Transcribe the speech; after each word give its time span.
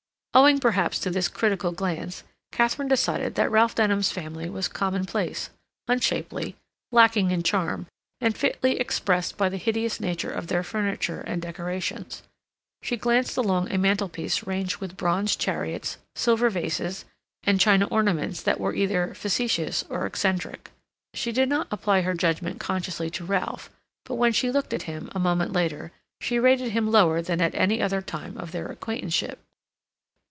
Owing, 0.33 0.59
perhaps, 0.61 0.97
to 0.99 1.09
this 1.09 1.27
critical 1.27 1.73
glance, 1.73 2.23
Katharine 2.53 2.87
decided 2.87 3.35
that 3.35 3.51
Ralph 3.51 3.75
Denham's 3.75 4.13
family 4.13 4.49
was 4.49 4.69
commonplace, 4.69 5.49
unshapely, 5.89 6.55
lacking 6.89 7.31
in 7.31 7.43
charm, 7.43 7.87
and 8.21 8.33
fitly 8.37 8.79
expressed 8.79 9.35
by 9.35 9.49
the 9.49 9.57
hideous 9.57 9.99
nature 9.99 10.31
of 10.31 10.47
their 10.47 10.63
furniture 10.63 11.19
and 11.19 11.41
decorations. 11.41 12.23
She 12.81 12.95
glanced 12.95 13.35
along 13.35 13.69
a 13.73 13.77
mantelpiece 13.77 14.47
ranged 14.47 14.77
with 14.77 14.95
bronze 14.95 15.35
chariots, 15.35 15.97
silver 16.15 16.49
vases, 16.49 17.03
and 17.43 17.59
china 17.59 17.85
ornaments 17.89 18.41
that 18.41 18.57
were 18.57 18.73
either 18.73 19.13
facetious 19.13 19.83
or 19.89 20.05
eccentric. 20.05 20.71
She 21.13 21.33
did 21.33 21.49
not 21.49 21.67
apply 21.71 22.03
her 22.03 22.13
judgment 22.13 22.57
consciously 22.57 23.09
to 23.09 23.25
Ralph, 23.25 23.69
but 24.05 24.15
when 24.15 24.31
she 24.31 24.49
looked 24.49 24.71
at 24.73 24.83
him, 24.83 25.09
a 25.13 25.19
moment 25.19 25.51
later, 25.51 25.91
she 26.21 26.39
rated 26.39 26.71
him 26.71 26.89
lower 26.89 27.21
than 27.21 27.41
at 27.41 27.53
any 27.53 27.81
other 27.81 28.01
time 28.01 28.37
of 28.37 28.53
their 28.53 28.67
acquaintanceship. 28.67 29.37